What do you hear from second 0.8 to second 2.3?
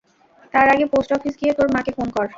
Post office গিয়ে তোর মাকে ফোন কর।